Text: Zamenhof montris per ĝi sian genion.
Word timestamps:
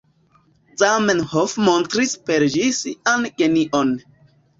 Zamenhof 0.83 1.53
montris 1.67 2.13
per 2.29 2.45
ĝi 2.55 2.65
sian 2.79 3.29
genion. 3.43 3.93